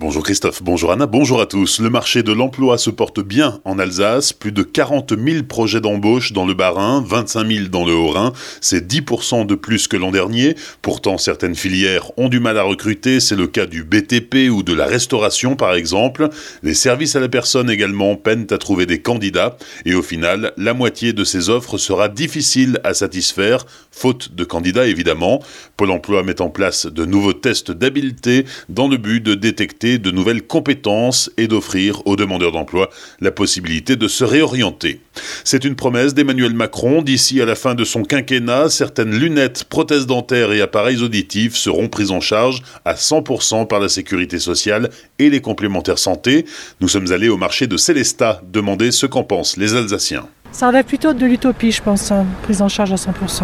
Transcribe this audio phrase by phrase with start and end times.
[0.00, 1.80] Bonjour Christophe, bonjour Anna, bonjour à tous.
[1.80, 4.32] Le marché de l'emploi se porte bien en Alsace.
[4.32, 8.32] Plus de 40 000 projets d'embauche dans le Bas-Rhin, 25 000 dans le Haut-Rhin.
[8.60, 10.54] C'est 10% de plus que l'an dernier.
[10.82, 13.18] Pourtant, certaines filières ont du mal à recruter.
[13.18, 16.28] C'est le cas du BTP ou de la restauration par exemple.
[16.62, 19.56] Les services à la personne également peinent à trouver des candidats.
[19.84, 24.86] Et au final, la moitié de ces offres sera difficile à satisfaire, faute de candidats
[24.86, 25.42] évidemment.
[25.76, 30.10] Pôle emploi met en place de nouveaux tests d'habileté dans le but de détecter de
[30.10, 35.00] nouvelles compétences et d'offrir aux demandeurs d'emploi la possibilité de se réorienter.
[35.44, 37.00] C'est une promesse d'Emmanuel Macron.
[37.00, 41.88] D'ici à la fin de son quinquennat, certaines lunettes, prothèses dentaires et appareils auditifs seront
[41.88, 46.44] pris en charge à 100% par la sécurité sociale et les complémentaires santé.
[46.80, 50.28] Nous sommes allés au marché de Célestat demander ce qu'en pensent les Alsaciens.
[50.50, 53.42] Ça relève plutôt de l'utopie, je pense, hein, prise en charge à 100%.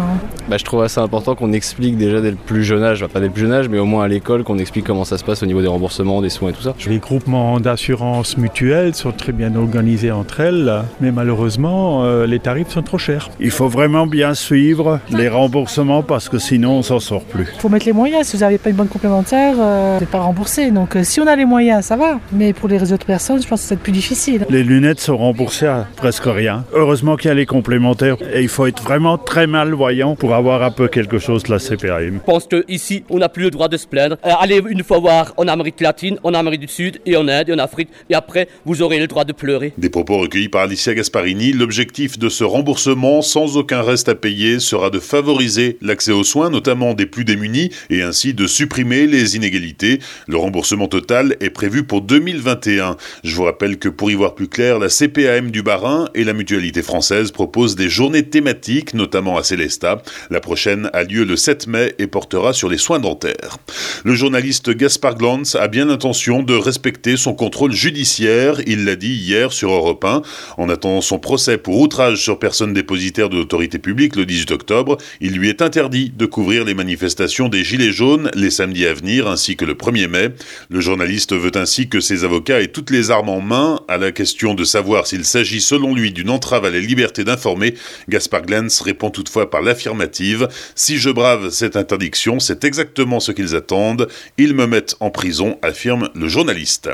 [0.49, 3.27] Bah, je trouve assez important qu'on explique déjà dès le plus jeune âge, pas dès
[3.27, 5.43] le plus jeune âge, mais au moins à l'école, qu'on explique comment ça se passe
[5.43, 6.75] au niveau des remboursements, des soins et tout ça.
[6.87, 12.69] Les groupements d'assurance mutuelle sont très bien organisés entre elles, mais malheureusement, euh, les tarifs
[12.69, 13.29] sont trop chers.
[13.39, 17.47] Il faut vraiment bien suivre les remboursements parce que sinon on s'en sort plus.
[17.55, 18.27] Il faut mettre les moyens.
[18.27, 20.71] Si vous n'avez pas une bonne complémentaire, euh, vous n'êtes pas remboursé.
[20.71, 22.19] Donc euh, si on a les moyens, ça va.
[22.31, 24.45] Mais pour les autres personnes, je pense que c'est plus difficile.
[24.49, 26.65] Les lunettes sont remboursées à presque rien.
[26.73, 30.63] Heureusement qu'il y a les complémentaires et il faut être vraiment très malvoyant pour avoir
[30.63, 32.15] un peu quelque chose de la CPAM.
[32.15, 34.17] Je pense qu'ici, on n'a plus le droit de se plaindre.
[34.23, 37.53] allez une fois voir en Amérique latine, en Amérique du Sud et en Inde et
[37.53, 37.89] en Afrique.
[38.09, 39.73] Et après, vous aurez le droit de pleurer.
[39.77, 41.51] Des propos recueillis par Alicia Gasparini.
[41.51, 46.49] L'objectif de ce remboursement, sans aucun reste à payer, sera de favoriser l'accès aux soins,
[46.49, 49.99] notamment des plus démunis, et ainsi de supprimer les inégalités.
[50.27, 52.97] Le remboursement total est prévu pour 2021.
[53.23, 56.33] Je vous rappelle que pour y voir plus clair, la CPAM du Barin et la
[56.33, 60.01] Mutualité française proposent des journées thématiques, notamment à Célestat.
[60.29, 63.57] La prochaine a lieu le 7 mai et portera sur les soins dentaires.
[64.05, 68.61] Le journaliste Gaspard Glantz a bien l'intention de respecter son contrôle judiciaire.
[68.67, 70.21] Il l'a dit hier sur Europe 1.
[70.57, 74.97] En attendant son procès pour outrage sur personne dépositaire de l'autorité publique le 18 octobre,
[75.19, 79.27] il lui est interdit de couvrir les manifestations des Gilets jaunes les samedis à venir
[79.27, 80.29] ainsi que le 1er mai.
[80.69, 84.11] Le journaliste veut ainsi que ses avocats aient toutes les armes en main à la
[84.11, 87.75] question de savoir s'il s'agit selon lui d'une entrave à la liberté d'informer.
[88.09, 90.47] Gaspard Glantz répond toutefois par l'affirmative.
[90.75, 94.07] Si je brave cette interdiction, c'est exactement ce qu'ils attendent.
[94.37, 96.89] Ils me mettent en prison, affirme le journaliste.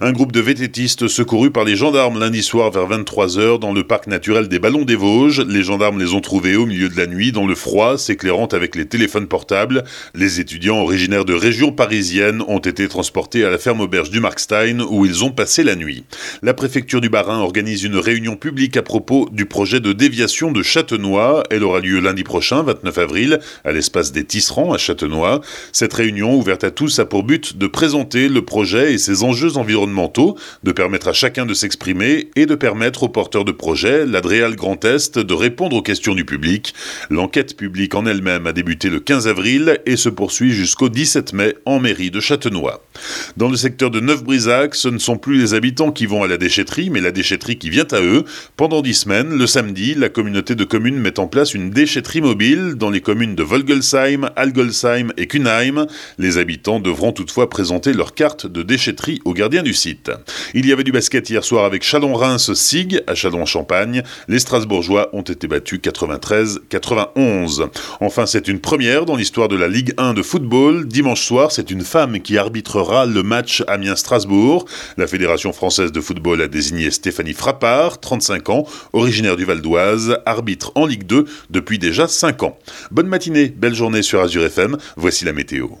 [0.00, 4.06] Un groupe de vététistes secourus par les gendarmes lundi soir vers 23h dans le parc
[4.06, 5.40] naturel des Ballons des Vosges.
[5.40, 8.74] Les gendarmes les ont trouvés au milieu de la nuit dans le froid, s'éclairant avec
[8.76, 9.84] les téléphones portables.
[10.14, 14.80] Les étudiants originaires de régions parisiennes ont été transportés à la ferme auberge du Markstein
[14.80, 16.04] où ils ont passé la nuit.
[16.42, 20.62] La préfecture du Bas-Rhin organise une réunion publique à propos du projet de déviation de
[20.62, 21.42] Châtenois.
[21.50, 25.40] Elle aura lieu lundi prochain, 29 avril, à l'espace des Tisserands à Châtenois.
[25.72, 29.56] Cette réunion ouverte à tous a pour but de présenter le projet et ses enjeux
[29.56, 34.56] environnementaux, de permettre à chacun de s'exprimer et de permettre aux porteurs de projets, l'Adréal
[34.56, 36.74] Grand Est, de répondre aux questions du public.
[37.10, 41.54] L'enquête publique en elle-même a débuté le 15 avril et se poursuit jusqu'au 17 mai
[41.64, 42.84] en mairie de Châtenois.
[43.36, 46.36] Dans le secteur de Neuf-Brisac, ce ne sont plus les habitants qui vont à la
[46.36, 48.24] déchetterie, mais la déchetterie qui vient à eux.
[48.56, 52.90] Pendant 10 le samedi, la communauté de communes met en place une déchetterie mobile dans
[52.90, 55.86] les communes de Volgelsheim, Algolsheim et Kunheim.
[56.18, 60.10] Les habitants devront toutefois présenter leur carte de déchetterie aux gardiens du site.
[60.52, 64.02] Il y avait du basket hier soir avec Chalon-Reims-Sig à Chalon-Champagne.
[64.28, 67.70] Les Strasbourgeois ont été battus 93-91.
[68.00, 70.86] Enfin, c'est une première dans l'histoire de la Ligue 1 de football.
[70.86, 74.66] Dimanche soir, c'est une femme qui arbitrera le match Amiens-Strasbourg.
[74.98, 78.66] La Fédération française de football a désigné Stéphanie Frappard, 35 ans,
[78.98, 82.58] originaire du Val d'Oise, arbitre en Ligue 2 depuis déjà 5 ans.
[82.90, 85.78] Bonne matinée, belle journée sur Azure FM, voici la météo.